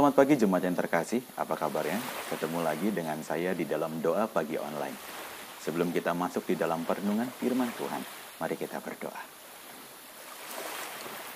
Selamat 0.00 0.16
pagi 0.16 0.32
jemaat 0.32 0.64
yang 0.64 0.80
terkasih, 0.80 1.20
apa 1.36 1.60
kabarnya? 1.60 2.00
Ketemu 2.32 2.64
lagi 2.64 2.88
dengan 2.88 3.20
saya 3.20 3.52
di 3.52 3.68
dalam 3.68 4.00
doa 4.00 4.24
pagi 4.32 4.56
online. 4.56 4.96
Sebelum 5.60 5.92
kita 5.92 6.16
masuk 6.16 6.48
di 6.48 6.56
dalam 6.56 6.88
perenungan 6.88 7.28
firman 7.28 7.68
Tuhan, 7.76 8.00
mari 8.40 8.56
kita 8.56 8.80
berdoa. 8.80 9.20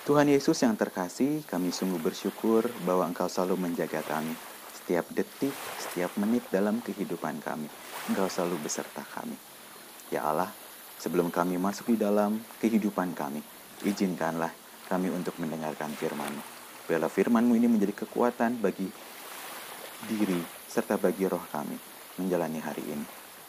Tuhan 0.09 0.33
Yesus 0.33 0.57
yang 0.65 0.73
terkasih, 0.73 1.45
kami 1.45 1.69
sungguh 1.69 2.01
bersyukur 2.01 2.65
bahwa 2.89 3.05
Engkau 3.05 3.29
selalu 3.29 3.69
menjaga 3.69 4.01
kami. 4.01 4.33
Setiap 4.81 5.13
detik, 5.13 5.53
setiap 5.77 6.17
menit 6.17 6.41
dalam 6.49 6.81
kehidupan 6.81 7.45
kami, 7.45 7.69
Engkau 8.09 8.25
selalu 8.33 8.65
beserta 8.65 9.05
kami. 9.13 9.37
Ya 10.09 10.25
Allah, 10.25 10.49
sebelum 10.97 11.29
kami 11.29 11.61
masuk 11.61 11.93
di 11.93 12.01
dalam 12.01 12.41
kehidupan 12.57 13.13
kami, 13.13 13.45
izinkanlah 13.85 14.49
kami 14.89 15.13
untuk 15.13 15.37
mendengarkan 15.37 15.93
firman-Mu. 15.93 16.64
Biarlah 16.85 17.09
firman-Mu 17.09 17.53
ini 17.57 17.65
menjadi 17.65 18.05
kekuatan 18.05 18.61
bagi 18.61 18.85
diri 20.05 20.37
serta 20.69 21.01
bagi 21.01 21.25
roh 21.25 21.41
kami 21.49 21.77
menjalani 22.21 22.59
hari 22.61 22.83
ini. 22.85 23.05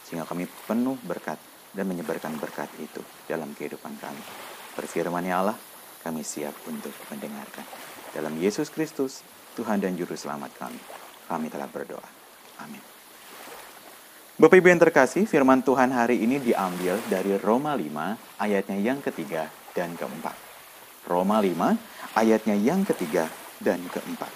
Sehingga 0.06 0.24
kami 0.24 0.46
penuh 0.46 0.96
berkat 1.04 1.36
dan 1.76 1.84
menyebarkan 1.90 2.40
berkat 2.40 2.70
itu 2.80 3.02
dalam 3.28 3.52
kehidupan 3.52 3.92
kami. 4.00 4.22
Berfirman 4.78 5.24
ya 5.26 5.44
Allah, 5.44 5.58
kami 6.00 6.22
siap 6.24 6.54
untuk 6.64 6.94
mendengarkan. 7.12 7.66
Dalam 8.14 8.32
Yesus 8.40 8.72
Kristus, 8.72 9.20
Tuhan 9.58 9.82
dan 9.82 9.92
Juru 9.98 10.16
Selamat 10.16 10.54
kami, 10.56 10.80
kami 11.28 11.52
telah 11.52 11.68
berdoa. 11.68 12.08
Amin. 12.62 12.80
Bapak 14.36 14.56
Ibu 14.60 14.68
yang 14.68 14.80
terkasih, 14.80 15.24
firman 15.24 15.64
Tuhan 15.64 15.92
hari 15.92 16.20
ini 16.20 16.36
diambil 16.40 17.00
dari 17.08 17.40
Roma 17.40 17.72
5 17.72 18.40
ayatnya 18.40 18.76
yang 18.76 19.00
ketiga 19.00 19.48
dan 19.72 19.96
keempat. 19.96 20.45
Roma 21.06 21.38
5 21.38 22.18
ayatnya 22.18 22.58
yang 22.58 22.82
ketiga 22.82 23.30
dan 23.62 23.80
keempat. 23.88 24.28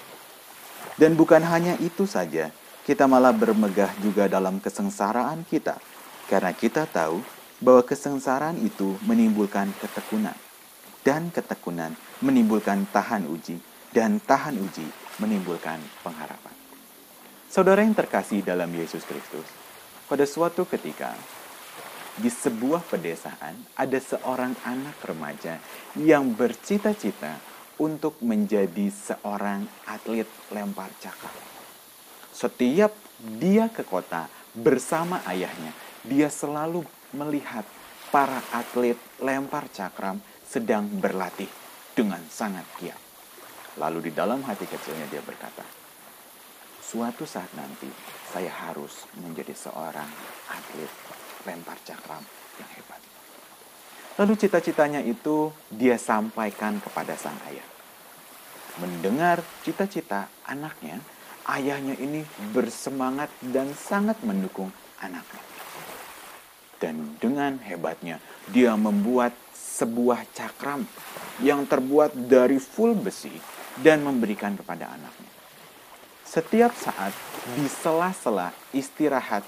Dan 0.97 1.19
bukan 1.19 1.43
hanya 1.45 1.77
itu 1.83 2.07
saja, 2.09 2.55
kita 2.87 3.05
malah 3.05 3.35
bermegah 3.35 3.93
juga 4.01 4.31
dalam 4.31 4.63
kesengsaraan 4.63 5.45
kita, 5.45 5.77
karena 6.31 6.55
kita 6.57 6.89
tahu 6.89 7.21
bahwa 7.61 7.85
kesengsaraan 7.85 8.57
itu 8.65 8.97
menimbulkan 9.05 9.69
ketekunan, 9.77 10.37
dan 11.05 11.29
ketekunan 11.29 11.93
menimbulkan 12.25 12.89
tahan 12.89 13.29
uji, 13.29 13.61
dan 13.93 14.21
tahan 14.21 14.57
uji 14.57 14.87
menimbulkan 15.21 15.81
pengharapan. 16.01 16.55
Saudara 17.51 17.83
yang 17.85 17.97
terkasih 17.97 18.47
dalam 18.47 18.71
Yesus 18.73 19.05
Kristus, 19.05 19.45
pada 20.09 20.25
suatu 20.25 20.65
ketika 20.65 21.13
di 22.21 22.29
sebuah 22.29 22.85
pedesaan 22.85 23.57
ada 23.81 23.97
seorang 23.97 24.53
anak 24.69 25.01
remaja 25.01 25.57
yang 25.97 26.37
bercita-cita 26.37 27.41
untuk 27.81 28.21
menjadi 28.21 28.93
seorang 28.93 29.65
atlet 29.89 30.29
lempar 30.53 30.93
cakram. 31.01 31.33
Setiap 32.29 32.93
dia 33.41 33.73
ke 33.73 33.81
kota 33.89 34.29
bersama 34.53 35.25
ayahnya, 35.25 35.73
dia 36.05 36.29
selalu 36.29 36.85
melihat 37.17 37.65
para 38.13 38.45
atlet 38.53 39.01
lempar 39.25 39.73
cakram 39.73 40.21
sedang 40.45 40.93
berlatih 41.01 41.49
dengan 41.97 42.21
sangat 42.29 42.69
giat. 42.77 43.01
Lalu 43.81 44.11
di 44.11 44.13
dalam 44.13 44.45
hati 44.45 44.69
kecilnya 44.69 45.09
dia 45.09 45.25
berkata, 45.25 45.65
suatu 46.85 47.25
saat 47.25 47.49
nanti 47.57 47.89
saya 48.29 48.53
harus 48.69 49.09
menjadi 49.17 49.57
seorang 49.57 50.11
atlet 50.53 50.93
lempar 51.47 51.77
cakram 51.85 52.23
yang 52.61 52.71
hebat. 52.77 53.01
Lalu 54.21 54.33
cita-citanya 54.37 55.01
itu 55.01 55.49
dia 55.73 55.97
sampaikan 55.97 56.77
kepada 56.83 57.17
sang 57.17 57.37
ayah. 57.49 57.65
Mendengar 58.79 59.41
cita-cita 59.65 60.29
anaknya, 60.45 61.01
ayahnya 61.49 61.97
ini 61.97 62.25
bersemangat 62.53 63.33
dan 63.41 63.73
sangat 63.73 64.21
mendukung 64.21 64.69
anaknya. 65.01 65.43
Dan 66.81 67.17
dengan 67.21 67.61
hebatnya, 67.61 68.21
dia 68.49 68.73
membuat 68.73 69.37
sebuah 69.53 70.25
cakram 70.33 70.89
yang 71.45 71.65
terbuat 71.69 72.17
dari 72.29 72.57
full 72.57 72.97
besi 72.97 73.33
dan 73.81 74.01
memberikan 74.05 74.57
kepada 74.57 74.89
anaknya. 74.89 75.33
Setiap 76.25 76.73
saat 76.77 77.13
di 77.57 77.67
sela-sela 77.67 78.53
istirahat 78.71 79.43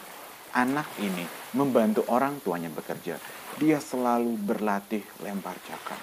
anak 0.53 0.89
ini 1.01 1.25
membantu 1.57 2.05
orang 2.13 2.41
tuanya 2.45 2.69
bekerja, 2.69 3.17
dia 3.57 3.79
selalu 3.81 4.37
berlatih 4.41 5.05
lempar 5.25 5.57
cakram. 5.65 6.01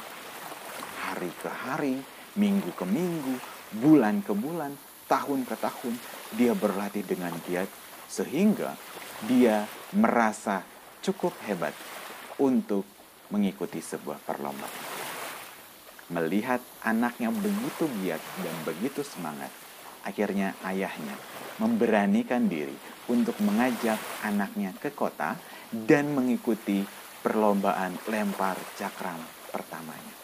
Hari 1.10 1.32
ke 1.42 1.50
hari, 1.50 1.96
minggu 2.38 2.70
ke 2.74 2.86
minggu, 2.86 3.38
bulan 3.82 4.22
ke 4.22 4.34
bulan, 4.34 4.74
tahun 5.10 5.46
ke 5.46 5.56
tahun, 5.58 5.94
dia 6.38 6.54
berlatih 6.54 7.06
dengan 7.06 7.34
giat 7.50 7.70
sehingga 8.10 8.74
dia 9.26 9.66
merasa 9.94 10.66
cukup 11.02 11.34
hebat 11.46 11.74
untuk 12.42 12.86
mengikuti 13.30 13.82
sebuah 13.82 14.22
perlombaan. 14.26 14.78
Melihat 16.10 16.62
anaknya 16.82 17.30
begitu 17.30 17.86
giat 18.02 18.22
dan 18.42 18.56
begitu 18.66 19.06
semangat, 19.06 19.54
akhirnya 20.02 20.58
ayahnya 20.66 21.14
memberanikan 21.60 22.48
diri 22.48 22.76
untuk 23.12 23.36
mengajak 23.44 24.00
anaknya 24.24 24.72
ke 24.80 24.96
kota 24.96 25.36
dan 25.70 26.16
mengikuti 26.16 26.82
perlombaan 27.20 28.00
lempar 28.08 28.56
cakram 28.80 29.20
pertamanya. 29.52 30.16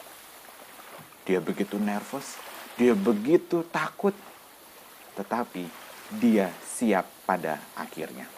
Dia 1.25 1.41
begitu 1.41 1.75
nervous, 1.81 2.37
dia 2.79 2.93
begitu 2.93 3.65
takut, 3.67 4.13
tetapi 5.17 5.65
dia 6.21 6.53
siap 6.63 7.05
pada 7.25 7.57
akhirnya. 7.73 8.29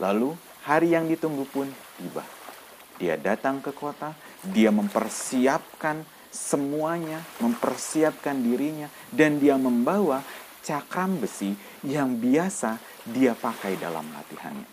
Lalu 0.00 0.34
hari 0.64 0.96
yang 0.96 1.06
ditunggu 1.06 1.44
pun 1.46 1.68
tiba. 2.00 2.24
Dia 2.96 3.18
datang 3.20 3.60
ke 3.60 3.74
kota, 3.74 4.16
dia 4.40 4.72
mempersiapkan 4.72 6.06
semuanya, 6.32 7.20
mempersiapkan 7.44 8.40
dirinya, 8.40 8.88
dan 9.12 9.36
dia 9.36 9.60
membawa 9.60 10.24
cakram 10.62 11.18
besi 11.18 11.52
yang 11.82 12.16
biasa 12.16 12.78
dia 13.10 13.34
pakai 13.34 13.76
dalam 13.76 14.06
latihannya. 14.14 14.68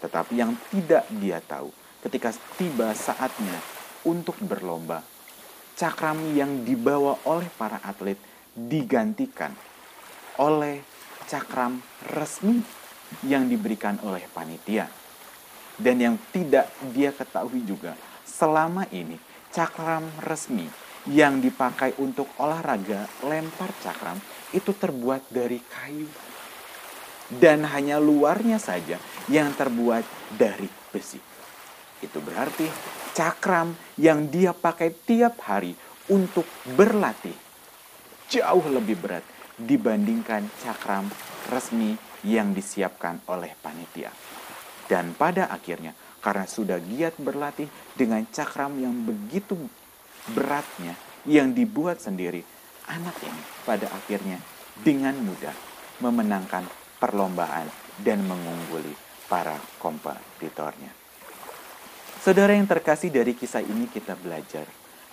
Tetapi 0.00 0.32
yang 0.38 0.54
tidak 0.70 1.04
dia 1.18 1.42
tahu, 1.42 1.68
ketika 2.06 2.30
tiba 2.54 2.94
saatnya 2.94 3.58
untuk 4.06 4.38
berlomba, 4.40 5.02
cakram 5.74 6.22
yang 6.32 6.62
dibawa 6.62 7.18
oleh 7.26 7.50
para 7.58 7.82
atlet 7.82 8.16
digantikan 8.54 9.50
oleh 10.38 10.82
cakram 11.26 11.82
resmi 12.14 12.62
yang 13.26 13.50
diberikan 13.50 13.98
oleh 14.06 14.22
panitia. 14.30 14.86
Dan 15.74 15.98
yang 15.98 16.16
tidak 16.30 16.70
dia 16.94 17.10
ketahui 17.10 17.66
juga, 17.66 17.98
selama 18.22 18.86
ini 18.94 19.18
cakram 19.50 20.06
resmi 20.22 20.70
yang 21.10 21.42
dipakai 21.42 21.98
untuk 21.98 22.30
olahraga 22.38 23.10
lempar 23.26 23.74
cakram 23.82 24.16
itu 24.54 24.70
terbuat 24.70 25.28
dari 25.28 25.58
kayu. 25.58 26.06
Dan 27.28 27.66
hanya 27.66 27.98
luarnya 27.98 28.62
saja 28.62 29.00
yang 29.26 29.50
terbuat 29.56 30.04
dari 30.38 30.68
besi. 30.92 31.18
Itu 31.98 32.22
berarti 32.22 32.68
cakram 33.16 33.74
yang 33.98 34.28
dia 34.28 34.54
pakai 34.54 34.92
tiap 34.92 35.40
hari 35.42 35.72
untuk 36.12 36.44
berlatih 36.76 37.34
jauh 38.28 38.66
lebih 38.68 38.98
berat 38.98 39.24
dibandingkan 39.54 40.48
cakram 40.58 41.06
resmi 41.48 41.94
yang 42.24 42.56
disiapkan 42.56 43.20
oleh 43.30 43.52
panitia. 43.60 44.10
Dan 44.84 45.16
pada 45.16 45.48
akhirnya, 45.48 45.94
karena 46.20 46.44
sudah 46.48 46.80
giat 46.80 47.16
berlatih 47.20 47.68
dengan 47.94 48.24
cakram 48.28 48.74
yang 48.80 48.92
begitu 49.04 49.56
beratnya 50.32 50.96
yang 51.28 51.52
dibuat 51.52 52.00
sendiri, 52.00 52.44
anak 52.88 53.16
ini 53.24 53.42
pada 53.64 53.88
akhirnya 53.92 54.38
dengan 54.80 55.14
mudah 55.20 55.54
memenangkan 56.02 56.66
perlombaan 56.98 57.68
dan 58.02 58.24
mengungguli 58.26 58.92
para 59.30 59.56
kompetitornya. 59.78 60.90
Saudara 62.24 62.56
yang 62.56 62.64
terkasih 62.64 63.12
dari 63.12 63.36
kisah 63.36 63.60
ini 63.60 63.84
kita 63.90 64.16
belajar 64.16 64.64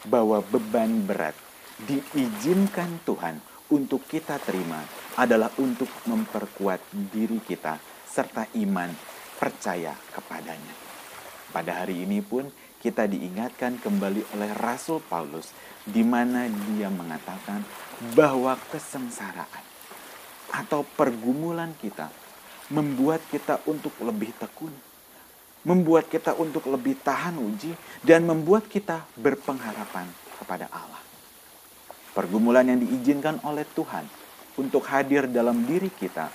bahwa 0.07 0.39
beban 0.41 1.03
berat 1.03 1.35
diizinkan 1.83 3.03
Tuhan 3.03 3.37
untuk 3.71 4.07
kita 4.07 4.39
terima 4.41 4.79
adalah 5.19 5.51
untuk 5.59 5.91
memperkuat 6.07 6.79
diri 7.11 7.43
kita 7.43 7.77
serta 8.07 8.47
iman 8.63 8.91
percaya 9.39 9.95
kepadanya. 10.11 10.75
Pada 11.51 11.83
hari 11.83 12.07
ini 12.07 12.23
pun 12.23 12.47
kita 12.81 13.05
diingatkan 13.05 13.77
kembali 13.77 14.25
oleh 14.33 14.51
Rasul 14.57 14.99
Paulus 15.05 15.53
di 15.85 16.01
mana 16.01 16.49
dia 16.49 16.89
mengatakan 16.89 17.61
bahwa 18.17 18.57
kesengsaraan 18.73 19.63
atau 20.51 20.81
pergumulan 20.97 21.71
kita 21.77 22.09
membuat 22.73 23.21
kita 23.29 23.61
untuk 23.69 23.93
lebih 24.01 24.33
tekun 24.35 24.73
membuat 25.61 26.09
kita 26.09 26.33
untuk 26.41 26.65
lebih 26.69 26.97
tahan 27.01 27.37
uji, 27.37 27.73
dan 28.01 28.25
membuat 28.25 28.65
kita 28.65 29.05
berpengharapan 29.17 30.09
kepada 30.41 30.65
Allah. 30.73 31.01
Pergumulan 32.11 32.65
yang 32.65 32.81
diizinkan 32.81 33.39
oleh 33.45 33.63
Tuhan 33.77 34.03
untuk 34.57 34.83
hadir 34.89 35.29
dalam 35.29 35.63
diri 35.63 35.87
kita 35.87 36.27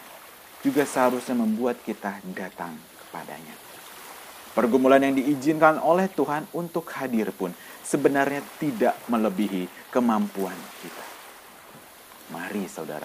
juga 0.64 0.86
seharusnya 0.88 1.36
membuat 1.36 1.82
kita 1.84 2.22
datang 2.32 2.72
kepadanya. 3.04 3.75
Pergumulan 4.56 5.04
yang 5.04 5.12
diizinkan 5.12 5.76
oleh 5.84 6.08
Tuhan 6.08 6.48
untuk 6.56 6.88
hadir 6.96 7.28
pun 7.36 7.52
sebenarnya 7.84 8.40
tidak 8.56 8.96
melebihi 9.04 9.92
kemampuan 9.92 10.56
kita. 10.80 11.04
Mari 12.32 12.64
saudara, 12.64 13.04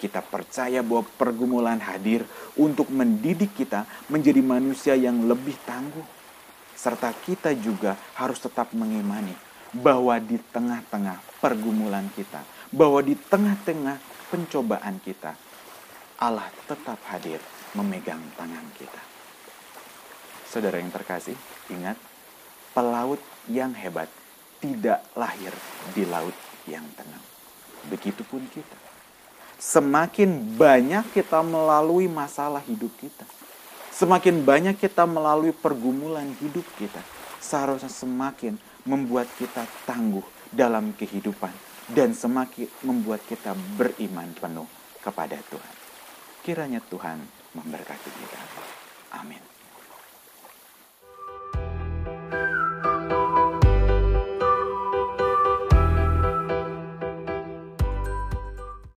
kita 0.00 0.24
percaya 0.24 0.80
bahwa 0.80 1.04
pergumulan 1.20 1.76
hadir 1.84 2.24
untuk 2.56 2.88
mendidik 2.88 3.52
kita 3.52 3.84
menjadi 4.08 4.40
manusia 4.40 4.96
yang 4.96 5.28
lebih 5.28 5.60
tangguh. 5.68 6.16
Serta 6.72 7.12
kita 7.12 7.52
juga 7.52 8.00
harus 8.16 8.40
tetap 8.40 8.72
mengimani 8.72 9.36
bahwa 9.76 10.16
di 10.16 10.40
tengah-tengah 10.40 11.20
pergumulan 11.44 12.08
kita, 12.16 12.40
bahwa 12.72 13.04
di 13.04 13.12
tengah-tengah 13.12 14.00
pencobaan 14.32 14.96
kita, 15.04 15.36
Allah 16.24 16.48
tetap 16.64 16.96
hadir 17.12 17.36
memegang 17.76 18.24
tangan 18.40 18.64
kita. 18.80 19.15
Saudara 20.56 20.80
yang 20.80 20.88
terkasih, 20.88 21.36
ingat, 21.68 22.00
pelaut 22.72 23.20
yang 23.44 23.76
hebat 23.76 24.08
tidak 24.56 25.04
lahir 25.12 25.52
di 25.92 26.08
laut 26.08 26.32
yang 26.64 26.80
tenang. 26.96 27.20
Begitupun 27.92 28.40
kita. 28.48 28.78
Semakin 29.60 30.56
banyak 30.56 31.12
kita 31.12 31.44
melalui 31.44 32.08
masalah 32.08 32.64
hidup 32.64 32.88
kita, 32.96 33.28
semakin 33.92 34.40
banyak 34.48 34.80
kita 34.80 35.04
melalui 35.04 35.52
pergumulan 35.52 36.32
hidup 36.40 36.64
kita, 36.80 37.04
seharusnya 37.36 37.92
semakin 37.92 38.56
membuat 38.88 39.28
kita 39.36 39.60
tangguh 39.84 40.24
dalam 40.48 40.96
kehidupan 40.96 41.52
dan 41.92 42.16
semakin 42.16 42.64
membuat 42.80 43.20
kita 43.28 43.52
beriman 43.76 44.32
penuh 44.32 44.64
kepada 45.04 45.36
Tuhan. 45.52 45.74
Kiranya 46.40 46.80
Tuhan 46.80 47.20
memberkati 47.52 48.08
kita. 48.08 48.40
Amin. 49.20 49.55